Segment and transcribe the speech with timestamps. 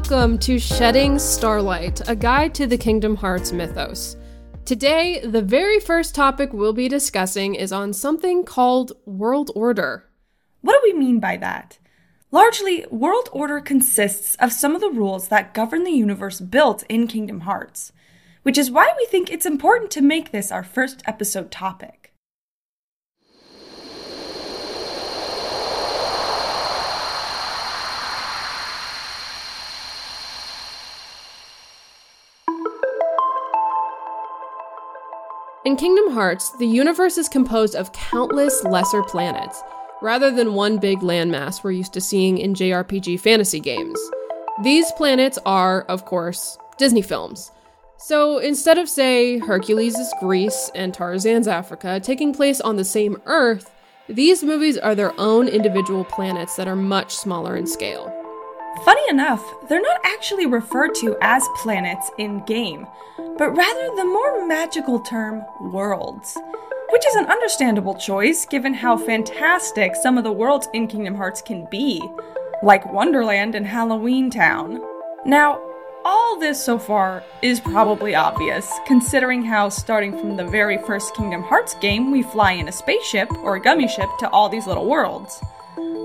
[0.00, 4.16] welcome to Shedding Starlight, a guide to the Kingdom Hearts mythos.
[4.64, 10.08] Today, the very first topic we'll be discussing is on something called World Order.
[10.62, 11.78] What do we mean by that?
[12.32, 17.06] Largely, World Order consists of some of the rules that govern the universe built in
[17.06, 17.92] Kingdom Hearts,
[18.42, 21.99] which is why we think it's important to make this our first episode topic.
[35.70, 39.62] In Kingdom Hearts, the universe is composed of countless lesser planets,
[40.02, 43.96] rather than one big landmass we're used to seeing in JRPG fantasy games.
[44.64, 47.52] These planets are, of course, Disney films.
[47.98, 53.70] So instead of, say, Hercules' Greece and Tarzan's Africa taking place on the same Earth,
[54.08, 58.19] these movies are their own individual planets that are much smaller in scale.
[58.84, 62.86] Funny enough, they're not actually referred to as planets in game,
[63.36, 66.38] but rather the more magical term worlds.
[66.90, 71.40] Which is an understandable choice given how fantastic some of the worlds in Kingdom Hearts
[71.42, 72.02] can be,
[72.62, 74.80] like Wonderland and Halloween Town.
[75.24, 75.60] Now,
[76.04, 81.42] all this so far is probably obvious, considering how, starting from the very first Kingdom
[81.42, 84.86] Hearts game, we fly in a spaceship or a gummy ship to all these little
[84.88, 85.40] worlds.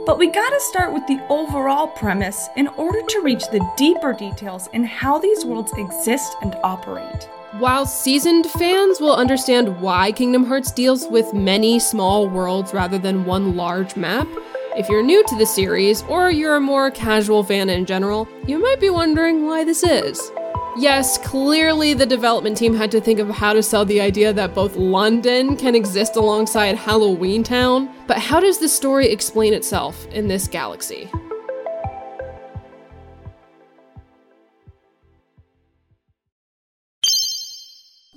[0.06, 4.68] But we gotta start with the overall premise in order to reach the deeper details
[4.74, 7.28] in how these worlds exist and operate.
[7.60, 13.26] While seasoned fans will understand why Kingdom Hearts deals with many small worlds rather than
[13.26, 14.28] one large map,
[14.78, 18.60] if you're new to the series or you're a more casual fan in general, you
[18.60, 20.32] might be wondering why this is.
[20.78, 24.54] Yes, clearly the development team had to think of how to sell the idea that
[24.54, 30.28] both London can exist alongside Halloween Town, but how does the story explain itself in
[30.28, 31.10] this galaxy?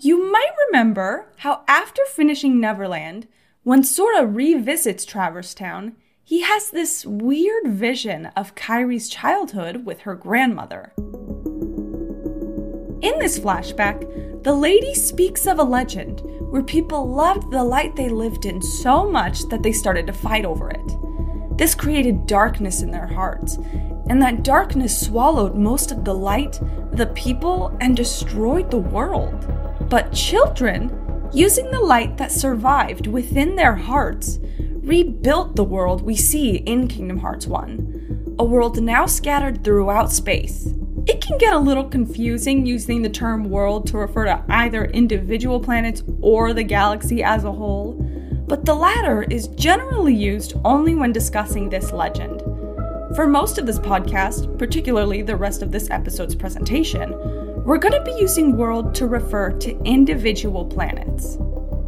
[0.00, 3.28] You might remember how after finishing Neverland,
[3.62, 5.94] when Sora revisits Traverse Town,
[6.25, 10.92] he has this weird vision of Kairi's childhood with her grandmother.
[13.08, 16.20] In this flashback, the lady speaks of a legend
[16.50, 20.44] where people loved the light they lived in so much that they started to fight
[20.44, 21.56] over it.
[21.56, 23.56] This created darkness in their hearts,
[24.10, 26.60] and that darkness swallowed most of the light,
[26.92, 29.88] the people, and destroyed the world.
[29.88, 36.56] But children, using the light that survived within their hearts, rebuilt the world we see
[36.56, 40.75] in Kingdom Hearts 1, a world now scattered throughout space.
[41.08, 45.58] It can get a little confusing using the term world to refer to either individual
[45.58, 47.94] planets or the galaxy as a whole,
[48.46, 52.42] but the latter is generally used only when discussing this legend.
[53.16, 57.14] For most of this podcast, particularly the rest of this episode's presentation,
[57.64, 61.38] we're going to be using world to refer to individual planets.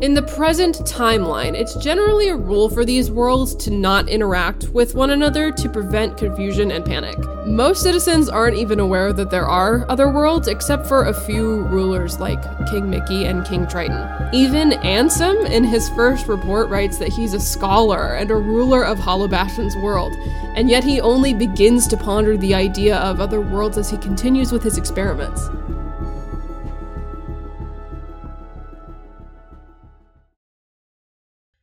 [0.01, 4.95] In the present timeline, it's generally a rule for these worlds to not interact with
[4.95, 7.19] one another to prevent confusion and panic.
[7.45, 12.19] Most citizens aren't even aware that there are other worlds, except for a few rulers
[12.19, 12.41] like
[12.71, 14.03] King Mickey and King Triton.
[14.33, 18.99] Even Ansem, in his first report, writes that he's a scholar and a ruler of
[18.99, 20.15] Hollow Bastion's world,
[20.57, 24.51] and yet he only begins to ponder the idea of other worlds as he continues
[24.51, 25.51] with his experiments.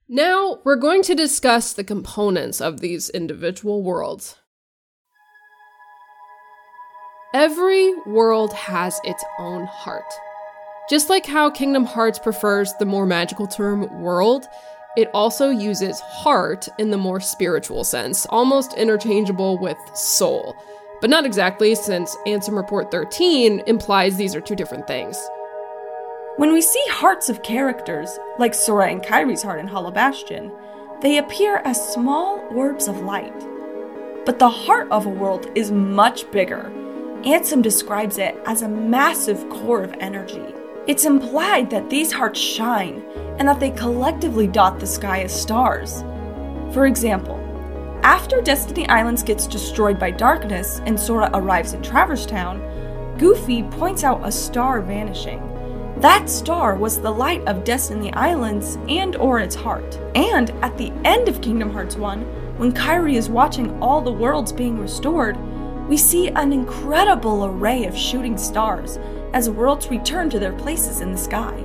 [0.10, 4.38] Now, we're going to discuss the components of these individual worlds.
[7.34, 10.06] Every world has its own heart.
[10.90, 14.46] Just like how Kingdom Hearts prefers the more magical term world,
[14.96, 20.56] it also uses heart in the more spiritual sense, almost interchangeable with soul.
[21.02, 25.22] But not exactly, since Ansem Report 13 implies these are two different things.
[26.38, 30.52] When we see hearts of characters, like Sora and Kairi's heart in Hollow Bastion,
[31.02, 33.34] they appear as small orbs of light.
[34.24, 36.72] But the heart of a world is much bigger.
[37.24, 40.54] Ansem describes it as a massive core of energy.
[40.86, 43.04] It's implied that these hearts shine
[43.40, 46.04] and that they collectively dot the sky as stars.
[46.72, 47.38] For example,
[48.04, 52.62] after Destiny Islands gets destroyed by darkness and Sora arrives in Traverse Town,
[53.18, 55.57] Goofy points out a star vanishing.
[56.02, 60.00] That star was the light of Destiny Islands and or its heart.
[60.14, 62.22] And at the end of Kingdom Hearts 1,
[62.58, 65.36] when Kairi is watching all the worlds being restored,
[65.90, 69.00] we see an incredible array of shooting stars
[69.34, 71.56] as worlds return to their places in the sky.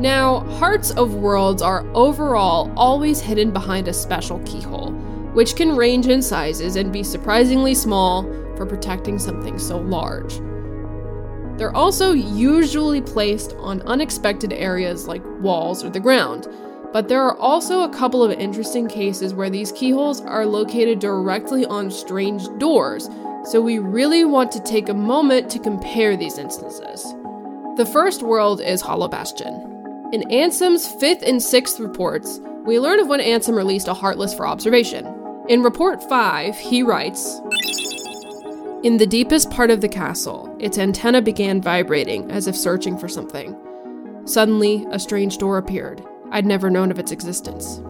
[0.00, 4.90] Now, hearts of worlds are overall always hidden behind a special keyhole,
[5.34, 8.24] which can range in sizes and be surprisingly small
[8.56, 10.40] for protecting something so large.
[11.56, 16.46] They're also usually placed on unexpected areas like walls or the ground,
[16.92, 21.64] but there are also a couple of interesting cases where these keyholes are located directly
[21.64, 23.08] on strange doors,
[23.44, 27.02] so we really want to take a moment to compare these instances.
[27.76, 29.54] The first world is Hollow Bastion.
[30.12, 34.46] In Ansem's fifth and sixth reports, we learn of when Ansem released a Heartless for
[34.46, 35.06] observation.
[35.48, 37.40] In Report 5, he writes
[38.82, 43.08] In the deepest part of the castle, its antenna began vibrating as if searching for
[43.08, 43.56] something.
[44.26, 46.04] Suddenly, a strange door appeared.
[46.30, 47.80] I'd never known of its existence.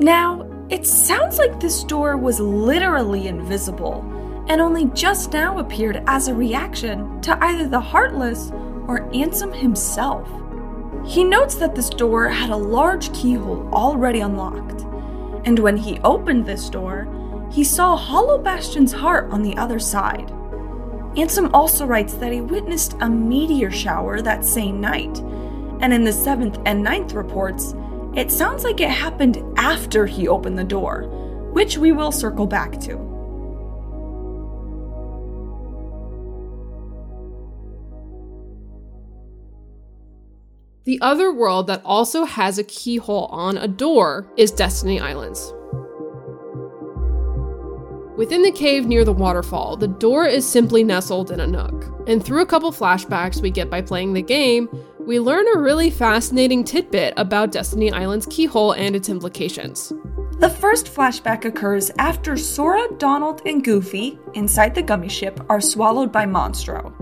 [0.00, 4.02] Now, it sounds like this door was literally invisible
[4.48, 8.52] and only just now appeared as a reaction to either the Heartless
[8.86, 10.28] or Ansem himself.
[11.04, 14.82] He notes that this door had a large keyhole already unlocked,
[15.44, 17.08] and when he opened this door,
[17.52, 20.28] he saw Hollow Bastion's heart on the other side.
[21.16, 25.18] Ansem also writes that he witnessed a meteor shower that same night,
[25.80, 27.74] and in the 7th and ninth reports,
[28.16, 31.02] it sounds like it happened after he opened the door,
[31.52, 32.96] which we will circle back to.
[40.84, 45.52] The other world that also has a keyhole on a door is Destiny Islands.
[48.16, 51.86] Within the cave near the waterfall, the door is simply nestled in a nook.
[52.06, 54.68] And through a couple flashbacks we get by playing the game,
[54.98, 59.94] we learn a really fascinating tidbit about Destiny Island's keyhole and its implications.
[60.38, 66.12] The first flashback occurs after Sora, Donald, and Goofy, inside the gummy ship, are swallowed
[66.12, 66.92] by Monstro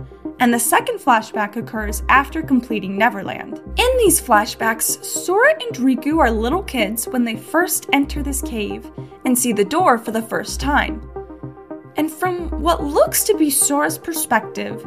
[0.41, 3.59] and the second flashback occurs after completing Neverland.
[3.77, 8.91] In these flashbacks, Sora and Riku are little kids when they first enter this cave
[9.27, 11.07] and see the door for the first time.
[11.97, 14.87] And from what looks to be Sora's perspective,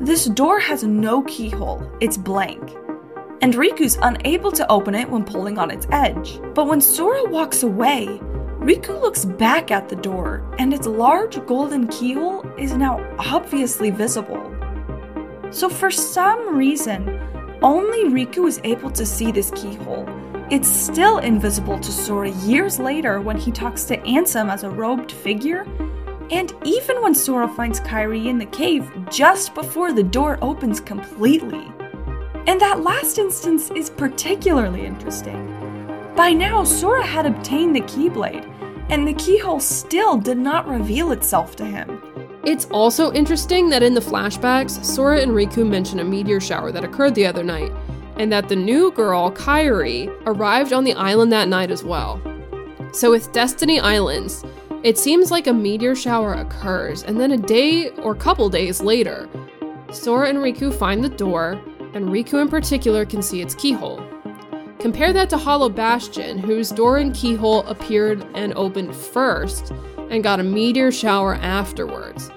[0.00, 2.62] this door has no keyhole, it's blank.
[3.42, 6.40] And Riku's unable to open it when pulling on its edge.
[6.54, 8.06] But when Sora walks away,
[8.60, 14.53] Riku looks back at the door, and its large golden keyhole is now obviously visible.
[15.54, 17.20] So, for some reason,
[17.62, 20.04] only Riku is able to see this keyhole.
[20.50, 25.12] It's still invisible to Sora years later when he talks to Ansem as a robed
[25.12, 25.64] figure,
[26.32, 31.70] and even when Sora finds Kairi in the cave just before the door opens completely.
[32.48, 35.52] And that last instance is particularly interesting.
[36.16, 38.50] By now, Sora had obtained the Keyblade,
[38.90, 42.13] and the keyhole still did not reveal itself to him.
[42.46, 46.84] It's also interesting that in the flashbacks, Sora and Riku mention a meteor shower that
[46.84, 47.72] occurred the other night,
[48.16, 52.20] and that the new girl, Kairi, arrived on the island that night as well.
[52.92, 54.44] So with Destiny Islands,
[54.82, 59.26] it seems like a meteor shower occurs, and then a day or couple days later,
[59.90, 61.58] Sora and Riku find the door,
[61.94, 64.06] and Riku in particular can see its keyhole.
[64.80, 69.72] Compare that to Hollow Bastion, whose door and keyhole appeared and opened first,
[70.14, 72.30] and got a meteor shower afterwards.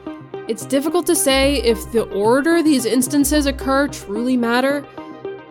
[0.48, 4.84] It's difficult to say if the order these instances occur truly matter,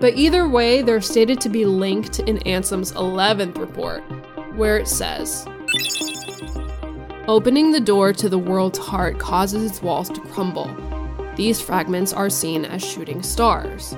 [0.01, 4.03] but either way, they're stated to be linked in Ansem's 11th report,
[4.57, 5.47] where it says
[7.29, 10.75] Opening the door to the world's heart causes its walls to crumble.
[11.37, 13.97] These fragments are seen as shooting stars.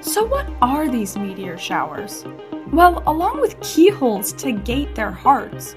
[0.00, 2.26] So, what are these meteor showers?
[2.72, 5.76] Well, along with keyholes to gate their hearts,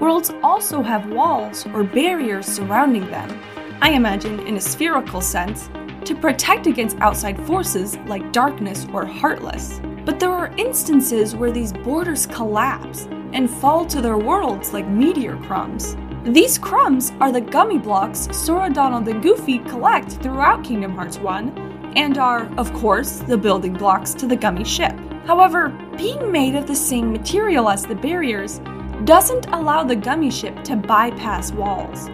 [0.00, 3.38] Worlds also have walls or barriers surrounding them,
[3.82, 5.68] I imagine in a spherical sense,
[6.06, 9.78] to protect against outside forces like darkness or heartless.
[10.06, 15.36] But there are instances where these borders collapse and fall to their worlds like meteor
[15.36, 15.98] crumbs.
[16.24, 21.92] These crumbs are the gummy blocks Sora, Donald, and Goofy collect throughout Kingdom Hearts 1
[21.96, 24.98] and are, of course, the building blocks to the gummy ship.
[25.26, 28.62] However, being made of the same material as the barriers
[29.04, 32.08] doesn't allow the gummy ship to bypass walls.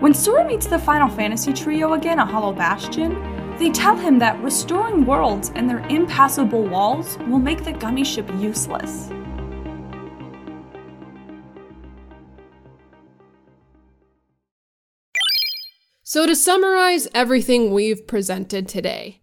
[0.00, 3.14] When Sora meets the Final Fantasy trio again at Hollow Bastion,
[3.58, 8.28] they tell him that restoring worlds and their impassable walls will make the gummy ship
[8.34, 9.10] useless.
[16.02, 19.22] So, to summarize everything we've presented today,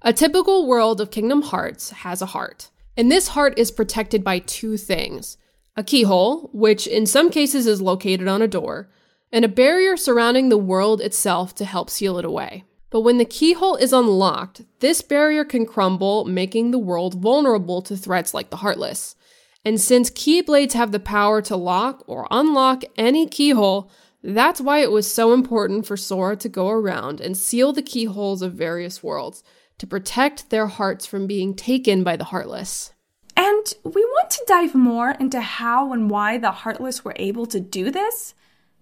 [0.00, 4.38] a typical world of Kingdom Hearts has a heart, and this heart is protected by
[4.38, 5.36] two things
[5.76, 8.90] a keyhole, which in some cases is located on a door,
[9.32, 12.64] and a barrier surrounding the world itself to help seal it away.
[12.90, 17.96] But when the keyhole is unlocked, this barrier can crumble, making the world vulnerable to
[17.96, 19.16] threats like the Heartless.
[19.64, 23.90] And since Keyblades have the power to lock or unlock any keyhole,
[24.26, 28.40] That's why it was so important for Sora to go around and seal the keyholes
[28.40, 29.44] of various worlds
[29.76, 32.93] to protect their hearts from being taken by the Heartless.
[33.36, 37.60] And we want to dive more into how and why the Heartless were able to
[37.60, 38.34] do this,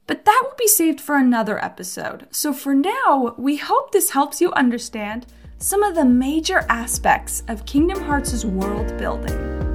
[0.06, 2.26] but that will be saved for another episode.
[2.30, 5.26] So for now, we hope this helps you understand
[5.58, 9.71] some of the major aspects of Kingdom Hearts' world building.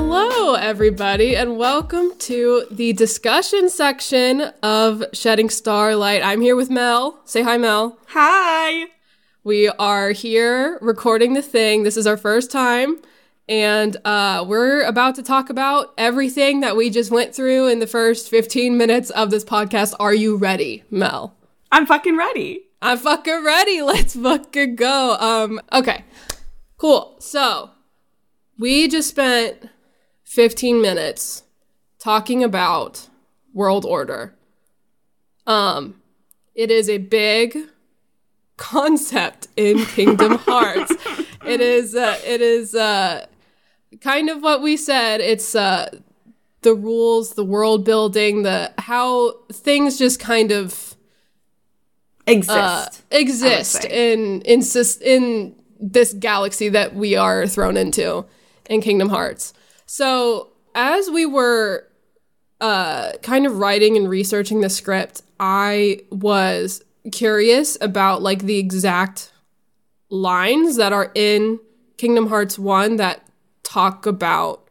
[0.00, 6.22] Hello, everybody, and welcome to the discussion section of Shedding Starlight.
[6.22, 7.18] I'm here with Mel.
[7.24, 7.98] Say hi, Mel.
[8.10, 8.86] Hi!
[9.42, 11.82] We are here recording the thing.
[11.82, 13.00] This is our first time,
[13.48, 17.86] and uh, we're about to talk about everything that we just went through in the
[17.88, 19.94] first 15 minutes of this podcast.
[19.98, 21.34] Are you ready, Mel?
[21.72, 22.66] I'm fucking ready.
[22.80, 23.82] I'm fucking ready.
[23.82, 25.16] Let's fucking go.
[25.18, 26.04] Um, okay.
[26.76, 27.16] Cool.
[27.18, 27.72] So,
[28.60, 29.70] we just spent
[30.38, 31.42] 15 minutes
[31.98, 33.08] talking about
[33.52, 34.36] world order.
[35.48, 36.00] Um,
[36.54, 37.58] it is a big
[38.56, 40.92] concept in Kingdom Hearts.
[41.44, 43.26] it is uh, it is uh,
[44.00, 45.20] kind of what we said.
[45.20, 45.88] It's uh,
[46.60, 50.94] the rules, the world building, the how things just kind of
[52.28, 52.56] Exist.
[52.56, 54.62] uh, exist in in
[55.02, 58.24] in this galaxy that we are thrown into
[58.70, 59.52] in Kingdom Hearts.
[59.88, 61.84] So as we were
[62.60, 69.32] uh, kind of writing and researching the script, I was curious about like the exact
[70.10, 71.58] lines that are in
[71.96, 73.26] Kingdom Hearts 1 that
[73.62, 74.68] talk about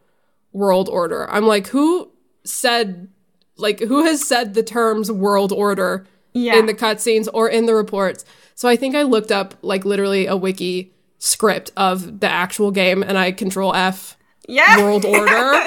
[0.52, 1.28] world order.
[1.30, 2.10] I'm like, who
[2.44, 3.08] said
[3.56, 6.56] like who has said the terms world order Yeah.
[6.56, 8.24] in the cutscenes or in the reports?
[8.54, 13.02] So I think I looked up like literally a wiki script of the actual game
[13.02, 14.16] and I control F
[14.48, 14.82] yeah.
[14.82, 15.64] world order.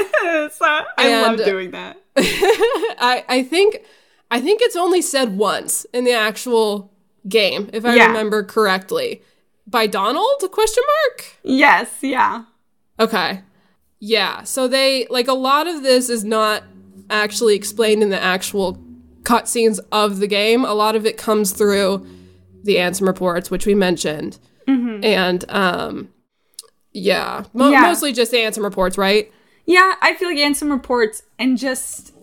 [0.50, 1.98] so, I And- love doing that.
[2.18, 3.80] I I think
[4.30, 6.92] I think it's only said once in the actual
[7.30, 8.08] game, if I Yeah.
[8.08, 9.22] remember correctly.
[9.68, 10.42] By Donald?
[10.52, 11.26] Question mark?
[11.44, 12.44] Yes, yeah.
[13.00, 13.42] Okay.
[14.00, 14.44] Yeah.
[14.44, 16.64] So they like a lot of this is not
[17.10, 18.78] actually explained in the actual
[19.24, 20.66] cutscenes of the game.
[20.66, 22.06] A lot of it comes through
[22.64, 26.10] the Ansem reports, which we mentioned, and um,
[26.93, 27.81] yeah, Mo- Yeah.
[27.81, 29.31] mostly just Ansem reports, right?
[29.65, 32.13] Yeah, I feel like Ansem reports and just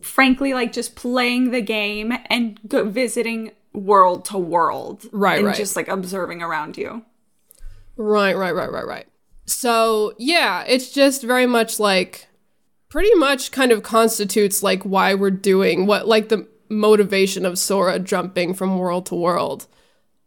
[0.00, 5.06] frankly like just playing the game and go visiting world to world.
[5.12, 5.56] Right, and right.
[5.56, 7.02] just like observing around you.
[7.96, 9.06] Right, right, right, right, right.
[9.46, 12.28] So, yeah, it's just very much like
[12.88, 17.98] pretty much kind of constitutes like why we're doing what like the motivation of Sora
[17.98, 19.66] jumping from world to world.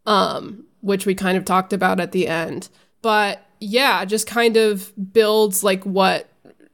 [0.04, 2.68] Um, which we kind of talked about at the end.
[3.02, 6.28] But yeah, just kind of builds like what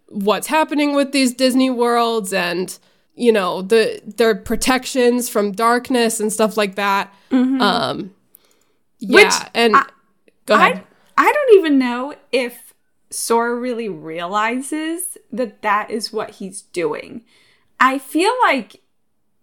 [0.09, 2.79] what's happening with these Disney worlds and
[3.15, 7.13] you know, the their protections from darkness and stuff like that.
[7.61, 8.15] Um
[8.99, 9.75] yeah, Which and
[10.47, 10.85] go ahead.
[11.17, 12.73] I I don't even know if
[13.11, 17.23] Sora really realizes that that is what he's doing.
[17.79, 18.81] I feel like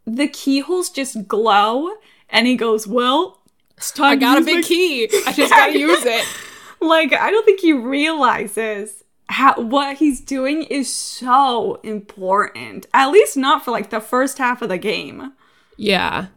[0.06, 1.92] the keyholes just glow
[2.30, 3.40] and he goes, "Well,
[3.78, 5.10] it's time I got a big my key.
[5.26, 6.26] I just gotta use it.
[6.82, 12.88] like I don't think he realizes how what he's doing is so important.
[12.94, 15.34] At least not for like the first half of the game.
[15.78, 16.28] Yeah.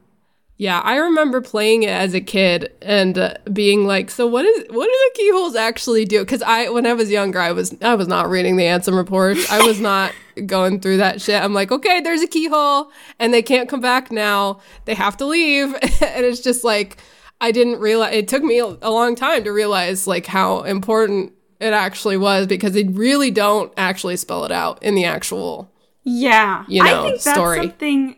[0.59, 4.67] Yeah, I remember playing it as a kid and uh, being like, "So what is
[4.71, 7.97] what do the keyholes actually do?" Because I, when I was younger, I was I
[7.97, 9.51] was not reading the Ansem reports.
[9.51, 10.13] I was not
[10.47, 11.43] going through that shit.
[11.43, 14.61] I'm like, okay, there's a keyhole, and they can't come back now.
[14.85, 16.99] They have to leave, and it's just like
[17.43, 18.15] I didn't realize.
[18.15, 22.73] It took me a, long time to realize like how important it actually was because
[22.73, 25.71] they really don't actually spell it out in the actual.
[26.05, 26.65] Yeah.
[26.69, 27.59] You know, I think that's story.
[27.59, 28.17] something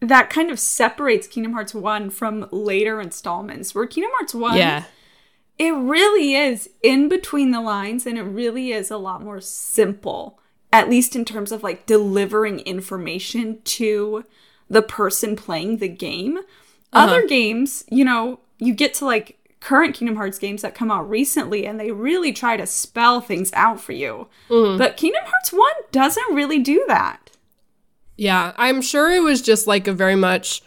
[0.00, 3.74] that kind of separates Kingdom Hearts 1 from later installments.
[3.74, 4.84] Where Kingdom Hearts 1 Yeah.
[5.58, 10.40] it really is in between the lines and it really is a lot more simple
[10.72, 14.24] at least in terms of like delivering information to
[14.68, 17.06] the person playing the game uh-huh.
[17.06, 21.08] other games you know you get to like current kingdom hearts games that come out
[21.08, 24.78] recently and they really try to spell things out for you mm-hmm.
[24.78, 27.30] but kingdom hearts 1 doesn't really do that
[28.16, 30.62] Yeah, I'm sure it was just like a very much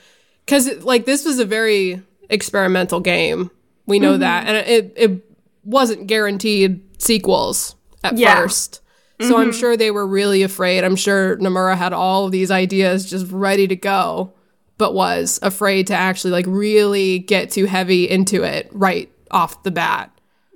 [0.46, 3.52] because like this was a very experimental game.
[3.86, 4.22] We know mm-hmm.
[4.22, 5.26] that, and it it
[5.64, 8.42] wasn't guaranteed sequels at Yeah.
[8.42, 8.82] first.
[9.22, 9.60] So I'm mm-hmm.
[9.60, 10.86] sure they were really afraid.
[10.86, 14.32] I'm sure Nomura had all of these ideas just ready to go,
[14.80, 19.70] but was afraid to actually like really get too heavy into it right off the
[19.70, 20.10] bat.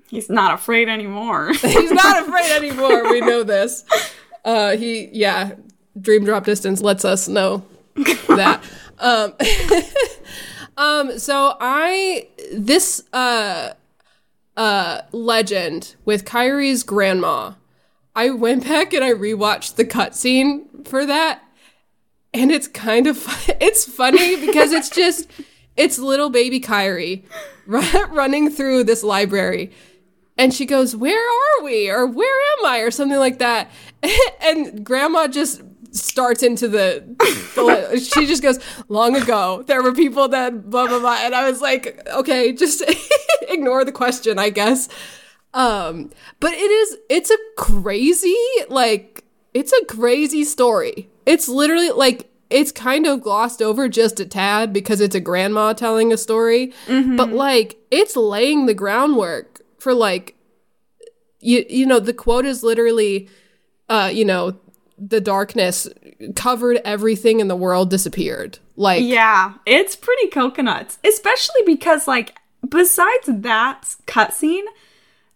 [0.07, 1.51] He's not afraid anymore.
[1.61, 3.11] He's not afraid anymore.
[3.11, 3.83] We know this.
[4.43, 5.51] Uh, he, yeah,
[5.99, 7.63] Dream Drop Distance lets us know
[8.27, 8.63] that.
[8.99, 9.33] Um,
[10.77, 13.73] um, so I this uh
[14.55, 17.53] uh legend with Kairi's grandma.
[18.15, 21.41] I went back and I rewatched the cutscene for that,
[22.33, 23.25] and it's kind of
[23.61, 25.29] it's funny because it's just
[25.75, 27.23] it's little baby Kairi
[27.65, 29.71] running through this library
[30.37, 31.89] and she goes, Where are we?
[31.89, 32.79] Or where am I?
[32.79, 33.69] Or something like that.
[34.41, 35.61] And grandma just
[35.91, 37.03] starts into the,
[37.55, 38.59] the, she just goes,
[38.89, 41.19] Long ago, there were people that blah, blah, blah.
[41.21, 42.83] And I was like, Okay, just
[43.47, 44.89] ignore the question, I guess.
[45.53, 46.09] Um,
[46.39, 48.35] but it is, it's a crazy,
[48.69, 49.12] like,
[49.53, 51.09] it's a crazy story.
[51.25, 55.73] It's literally like, it's kind of glossed over just a tad because it's a grandma
[55.73, 57.15] telling a story, mm-hmm.
[57.15, 60.35] but like, it's laying the groundwork for like
[61.43, 63.29] you you know the quote is literally
[63.89, 64.57] uh you know
[64.97, 65.87] the darkness
[66.35, 72.37] covered everything in the world disappeared like yeah it's pretty coconuts especially because like
[72.69, 74.63] besides that cutscene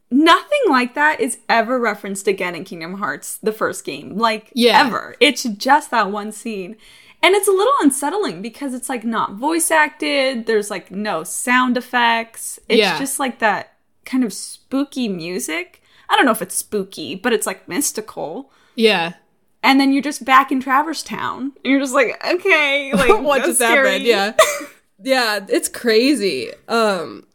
[0.10, 4.86] nothing like that is ever referenced again in kingdom hearts the first game like yeah.
[4.86, 6.76] ever it's just that one scene
[7.22, 11.76] and it's a little unsettling because it's like not voice acted there's like no sound
[11.76, 12.98] effects it's yeah.
[12.98, 15.84] just like that kind of spooky music.
[16.10, 18.52] I don't know if it's spooky, but it's like mystical.
[18.76, 19.14] Yeah.
[19.62, 21.52] And then you're just back in Traverse Town.
[21.64, 24.06] And you're just like, okay, like what just happened?
[24.06, 24.34] Yeah.
[25.04, 26.50] yeah, it's crazy.
[26.68, 27.27] Um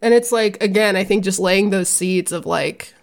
[0.00, 2.94] and it's like again, I think just laying those seeds of like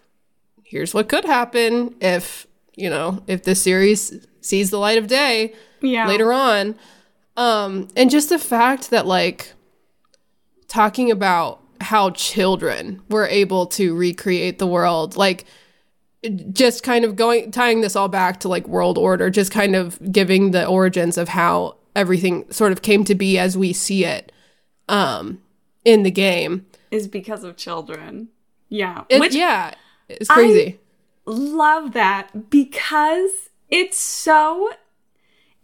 [0.63, 5.53] here's what could happen if, you know, if this series sees the light of day
[5.81, 6.07] yeah.
[6.07, 6.75] later on.
[7.37, 9.53] Um and just the fact that like
[10.67, 15.15] talking about how children were able to recreate the world.
[15.15, 15.45] Like,
[16.51, 19.99] just kind of going, tying this all back to like world order, just kind of
[20.11, 24.31] giving the origins of how everything sort of came to be as we see it
[24.89, 25.41] um,
[25.85, 26.65] in the game.
[26.93, 28.29] Is because of children.
[28.69, 29.03] Yeah.
[29.09, 29.73] It, Which yeah.
[30.07, 30.79] It's crazy.
[31.27, 34.69] I love that because it's so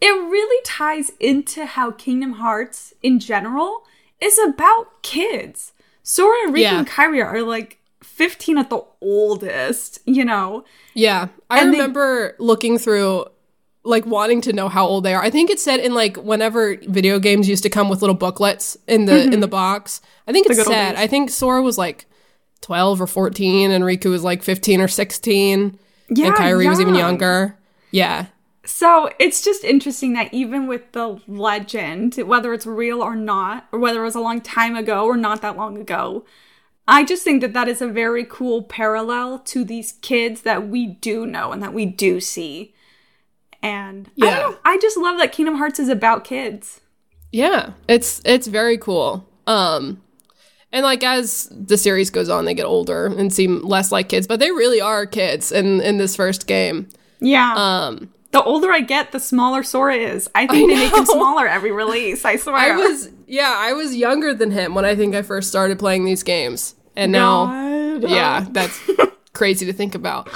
[0.01, 3.83] it really ties into how Kingdom Hearts in general
[4.21, 5.73] is about kids.
[6.03, 6.79] Sora, Riku, yeah.
[6.79, 10.63] and Kairi are like 15 at the oldest, you know?
[10.93, 11.27] Yeah.
[11.49, 13.25] I and remember they- looking through
[13.83, 15.21] like wanting to know how old they are.
[15.21, 18.77] I think it said in like whenever video games used to come with little booklets
[18.87, 19.33] in the mm-hmm.
[19.33, 20.01] in the box.
[20.27, 22.05] I think it said I think Sora was like
[22.61, 26.71] 12 or 14 and Riku was like 15 or 16 yeah, and Kairi young.
[26.71, 27.57] was even younger.
[27.91, 28.27] Yeah.
[28.65, 33.79] So it's just interesting that even with the legend, whether it's real or not, or
[33.79, 36.25] whether it was a long time ago or not that long ago,
[36.87, 40.85] I just think that that is a very cool parallel to these kids that we
[40.85, 42.73] do know and that we do see.
[43.61, 44.27] And yeah.
[44.27, 46.81] I know, I just love that Kingdom Hearts is about kids.
[47.31, 49.27] Yeah, it's it's very cool.
[49.47, 50.01] Um
[50.71, 54.27] and like as the series goes on, they get older and seem less like kids,
[54.27, 56.89] but they really are kids in in this first game.
[57.19, 57.53] Yeah.
[57.55, 60.29] Um the older I get, the smaller Sora is.
[60.35, 62.25] I think I they make him smaller every release.
[62.25, 62.55] I swear.
[62.55, 66.05] I was yeah, I was younger than him when I think I first started playing
[66.05, 67.45] these games, and now
[67.99, 68.09] God.
[68.09, 68.79] yeah, that's
[69.33, 70.29] crazy to think about.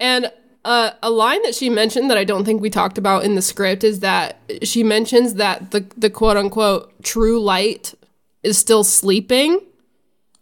[0.00, 0.30] And
[0.64, 3.42] uh, a line that she mentioned that I don't think we talked about in the
[3.42, 7.94] script is that she mentions that the the quote unquote true light
[8.42, 9.60] is still sleeping,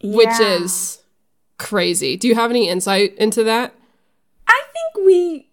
[0.00, 0.16] yeah.
[0.16, 1.02] which is
[1.58, 2.16] crazy.
[2.16, 3.74] Do you have any insight into that?
[4.46, 5.48] I think we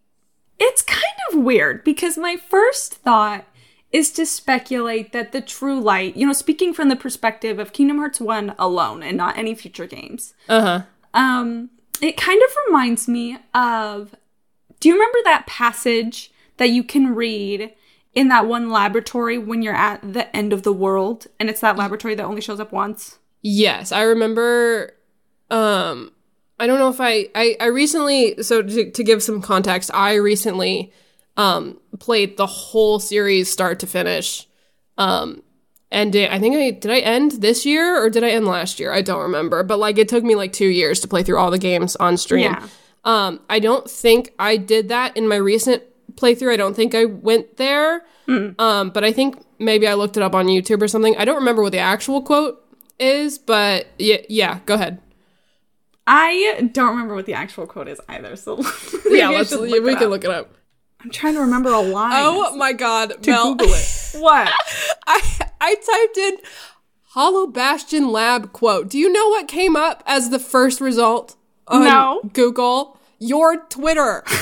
[0.60, 3.46] it's kind of weird because my first thought
[3.92, 7.98] is to speculate that the true light, you know, speaking from the perspective of Kingdom
[7.98, 10.36] Hearts 1 alone and not any future games.
[10.48, 10.84] Uh-huh.
[11.14, 14.16] Um it kind of reminds me of
[14.80, 17.74] Do you remember that passage that you can read
[18.14, 21.78] in that one laboratory when you're at the end of the world and it's that
[21.78, 23.20] laboratory that only shows up once?
[23.42, 24.94] Yes, I remember
[25.50, 26.12] um
[26.60, 30.16] I don't know if I, I, I recently, so to, to give some context, I
[30.16, 30.92] recently
[31.38, 34.46] um, played the whole series start to finish.
[34.98, 35.42] Um,
[35.90, 38.92] and I think I, did I end this year or did I end last year?
[38.92, 41.50] I don't remember, but like it took me like two years to play through all
[41.50, 42.52] the games on stream.
[42.52, 42.68] Yeah.
[43.06, 45.84] Um, I don't think I did that in my recent
[46.16, 46.54] playthrough.
[46.54, 48.04] I don't think I went there.
[48.28, 48.60] Mm.
[48.60, 51.16] Um, but I think maybe I looked it up on YouTube or something.
[51.18, 52.64] I don't remember what the actual quote
[53.00, 55.02] is, but yeah, yeah, go ahead.
[56.06, 58.36] I don't remember what the actual quote is either.
[58.36, 58.58] So
[59.10, 60.10] Yeah, let's should we can up.
[60.10, 60.56] look it up.
[61.02, 62.12] I'm trying to remember a line.
[62.16, 63.56] Oh my god, to Mel.
[63.56, 63.96] Google it.
[64.20, 64.52] What?
[65.06, 65.22] I
[65.62, 66.38] I typed in
[67.10, 68.90] Hollow Bastion Lab quote.
[68.90, 71.36] Do you know what came up as the first result
[71.70, 72.22] on No.
[72.34, 72.98] Google?
[73.20, 74.24] Your Twitter.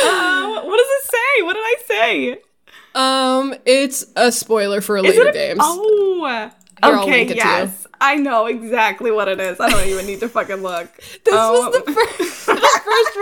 [0.00, 1.42] Uh, what does it say?
[1.42, 2.38] What did I say?
[2.94, 5.60] um, it's a spoiler for later games.
[5.62, 6.52] Oh, Here,
[6.84, 7.44] okay, link it to you.
[7.44, 7.86] yes.
[8.00, 9.58] I know exactly what it is.
[9.58, 10.88] I don't even need to fucking look.
[11.24, 11.68] This Oh.
[11.70, 13.16] was the first, the first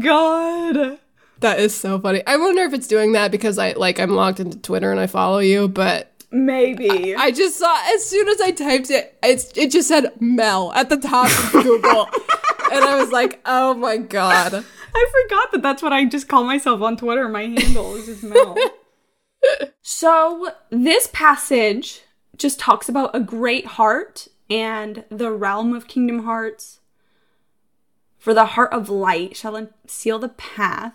[0.00, 0.02] result.
[0.02, 0.98] God.
[1.40, 2.22] That is so funny.
[2.26, 5.06] I wonder if it's doing that because I like I'm logged into Twitter and I
[5.06, 7.14] follow you, but Maybe.
[7.14, 10.88] I just saw as soon as I typed it, it's it just said Mel at
[10.88, 12.08] the top of Google,
[12.72, 14.64] and I was like, oh my god.
[14.94, 17.28] I forgot that that's what I just call myself on Twitter.
[17.28, 18.56] My handle is just Mel.
[19.82, 22.00] so, this passage
[22.36, 26.80] just talks about a great heart and the realm of Kingdom Hearts.
[28.18, 30.94] For the heart of light shall unseal the path.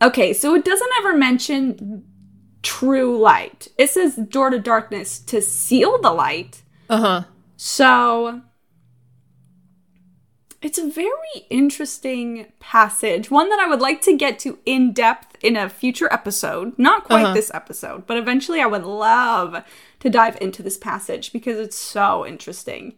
[0.00, 2.04] Okay, so it doesn't ever mention
[2.62, 3.68] true light.
[3.78, 6.62] It says door to darkness to seal the light.
[6.90, 7.22] Uh huh.
[7.56, 8.42] So
[10.60, 11.12] it's a very
[11.50, 16.12] interesting passage, one that I would like to get to in depth in a future
[16.12, 16.76] episode.
[16.78, 17.34] Not quite Uh-huh.
[17.34, 19.62] this episode, but eventually I would love
[20.00, 22.94] to dive into this passage because it's so interesting.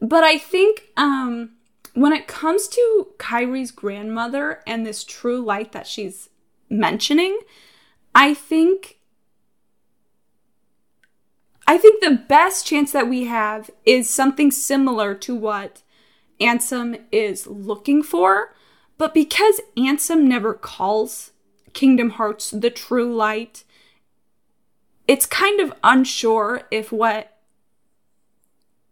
[0.00, 1.50] But I think um
[1.94, 6.30] when it comes to Kairi's grandmother and this true light that she's
[6.70, 7.38] mentioning,
[8.14, 8.98] I think
[11.66, 15.82] I think the best chance that we have is something similar to what
[16.40, 18.54] Ansem is looking for,
[18.98, 21.30] but because Ansem never calls
[21.72, 23.64] Kingdom Hearts the true light,
[25.06, 27.38] it's kind of unsure if what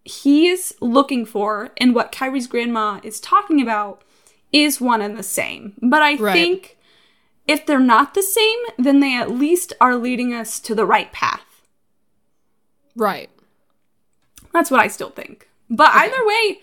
[0.05, 4.03] he is looking for and what Kairi's grandma is talking about
[4.53, 5.75] is one and the same.
[5.83, 6.35] But I Right.
[6.35, 6.79] think
[7.51, 11.11] if they're not the same, then they at least are leading us to the right
[11.13, 11.43] path.
[12.97, 13.31] Right.
[14.53, 15.49] That's what I still think.
[15.69, 16.61] But either way,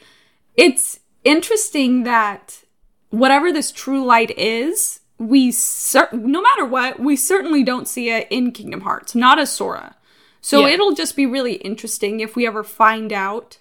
[0.56, 2.64] it's interesting that
[3.10, 8.28] whatever this true light is, we cer- no matter what, we certainly don't see it
[8.30, 9.96] in Kingdom Hearts, not as Sora.
[10.42, 10.74] So Yeah.
[10.74, 13.58] it'll just be really interesting if we ever find out.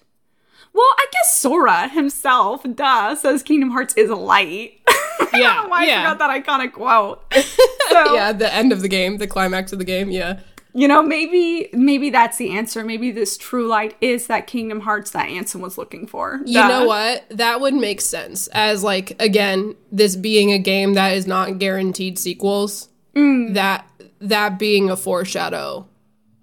[0.73, 4.79] Well, I guess Sora himself, duh, says Kingdom Hearts is a light.
[5.33, 5.67] Yeah.
[5.67, 6.09] why yeah.
[6.09, 7.23] I forgot that iconic quote.
[7.89, 8.33] So, yeah.
[8.33, 10.11] The end of the game, the climax of the game.
[10.11, 10.39] Yeah.
[10.73, 12.83] you know, maybe maybe that's the answer.
[12.83, 16.41] Maybe this true light is that Kingdom Hearts that Ansem was looking for.
[16.45, 17.25] You know what?
[17.29, 18.47] That would make sense.
[18.47, 22.89] As like again, this being a game that is not guaranteed sequels.
[23.15, 23.53] Mm.
[23.53, 23.87] That
[24.19, 25.87] that being a foreshadow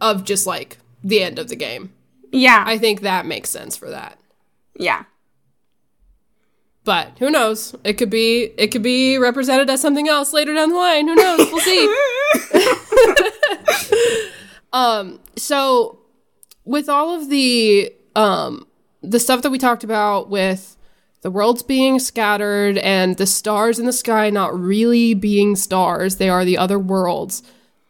[0.00, 1.92] of just like the end of the game.
[2.32, 2.64] Yeah.
[2.66, 4.18] I think that makes sense for that.
[4.76, 5.04] yeah.
[6.84, 7.74] But who knows?
[7.82, 11.08] It could be it could be represented as something else later down the line.
[11.08, 11.38] Who knows?
[11.50, 11.96] We'll see.
[14.72, 15.98] um so
[16.64, 18.66] with all of the um
[19.02, 20.76] the stuff that we talked about with
[21.22, 26.28] the worlds being scattered and the stars in the sky not really being stars, they
[26.28, 27.42] are the other worlds.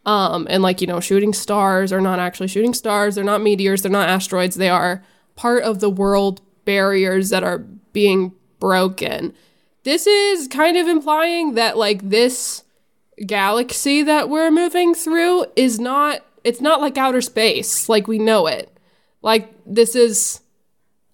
[0.06, 3.82] Um and like, you know, shooting stars are not actually shooting stars, they're not meteors,
[3.82, 5.02] they're not asteroids, they are
[5.34, 7.58] part of the world barriers that are
[7.92, 8.32] being
[8.64, 9.34] broken.
[9.82, 12.62] This is kind of implying that like this
[13.26, 18.46] galaxy that we're moving through is not it's not like outer space like we know
[18.46, 18.74] it.
[19.20, 20.40] Like this is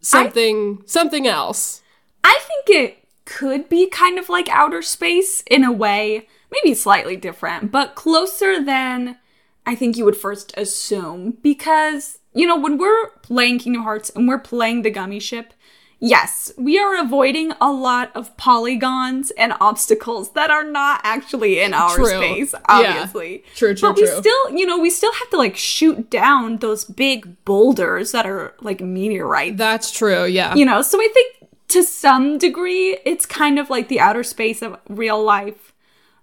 [0.01, 1.83] something something else.
[2.23, 7.17] I think it could be kind of like outer space in a way, maybe slightly
[7.17, 9.19] different, but closer than
[9.67, 11.39] I think you would first assume.
[11.43, 15.53] Because, you know, when we're playing Kingdom Hearts and we're playing the gummy ship,
[16.01, 21.75] yes, we are avoiding a lot of polygons and obstacles that are not actually in
[21.75, 22.07] our True.
[22.07, 22.61] space, Yeah.
[22.69, 23.45] obviously.
[23.55, 24.19] True, true, But we true.
[24.19, 28.55] still, you know, we still have to like shoot down those big boulders that are
[28.61, 30.55] like meteorites That's true, yeah.
[30.55, 31.37] you know so i think
[31.69, 35.73] to some degree it's kind of like the outer space of real life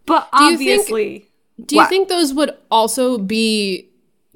[0.05, 1.29] but you think- obviously
[1.65, 1.89] Do you What?
[1.89, 3.89] think those would also be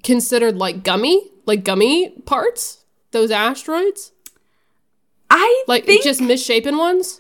[0.04, 2.84] considered like gummy, like gummy parts?
[3.12, 4.12] Those asteroids?
[5.32, 7.20] I Like think just misshapen ones?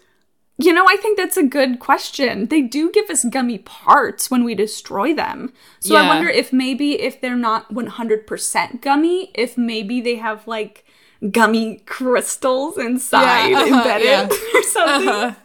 [0.58, 4.44] you know i think that's a good question they do give us gummy parts when
[4.44, 10.02] we destroy them so i wonder if maybe if they're not 100% gummy if maybe
[10.02, 10.86] they have like
[11.32, 14.30] gummy crystals inside Yeah, uh-huh, embedded yeah.
[14.56, 15.36] or something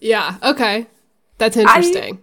[0.00, 0.86] Yeah, okay.
[1.38, 2.22] That's interesting.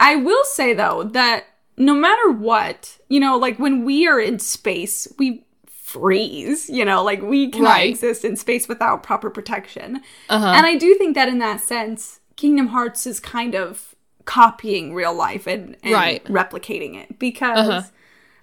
[0.00, 1.44] I will say though that
[1.76, 5.44] no matter what, you know, like when we are in space, we
[5.88, 7.88] freeze, you know, like we cannot Right.
[7.88, 10.02] exist in space without proper protection.
[10.28, 10.52] Uh-huh.
[10.54, 13.94] And I do think that in that sense, Kingdom Hearts is kind of
[14.26, 16.22] copying real life and, and Right.
[16.24, 17.82] replicating it because Uh-huh.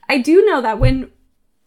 [0.10, 1.12] I do know that when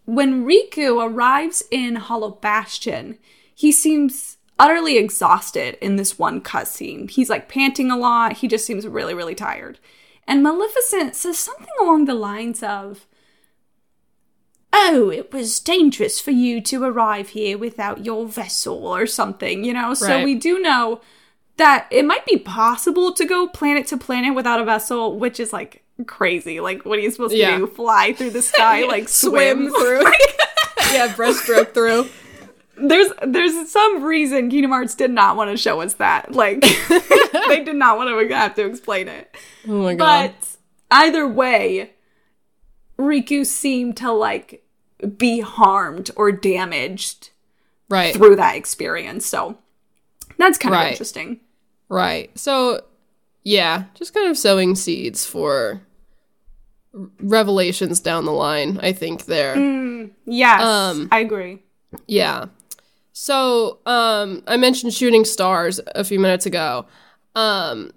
[0.04, 3.18] when Riku arrives in Hollow Bastion,
[3.54, 7.10] he seems utterly exhausted in this one cutscene.
[7.10, 8.38] He's like panting a lot.
[8.38, 9.78] He just seems really, really tired.
[10.26, 13.06] And Maleficent says something along the lines of,
[14.72, 19.72] Oh, it was dangerous for you to arrive here without your vessel or something, you
[19.72, 19.94] know?
[19.94, 21.00] So we do know
[21.56, 25.52] that it might be possible to go planet to planet without a vessel, which is
[25.52, 26.60] like crazy.
[26.60, 27.52] Like, what are you supposed Yeah.
[27.58, 27.66] to do?
[27.66, 30.02] Fly through the sky, like swim, Swim through.
[30.92, 32.06] yeah, breaststroke through.
[32.76, 36.32] there's there's some reason Kingdom Hearts did not want to show us that.
[36.34, 36.60] Like
[37.48, 39.34] they did not want to have to explain it.
[39.66, 40.34] Oh my god.
[40.38, 40.56] But
[40.90, 41.92] either way,
[42.98, 44.64] Riku seemed to like
[45.16, 47.30] be harmed or damaged
[47.88, 48.14] right.
[48.14, 49.26] through that experience.
[49.26, 49.58] So
[50.36, 51.40] that's kind of interesting.
[51.88, 52.36] Right.
[52.38, 52.82] So,
[53.44, 55.82] yeah, just kind of sowing seeds for
[57.20, 59.56] revelations down the line, I think there.
[60.26, 61.62] Yes, Um, I agree.
[62.06, 62.46] Yeah.
[63.12, 66.86] So, um I mentioned shooting stars a few minutes ago.
[67.34, 67.92] Um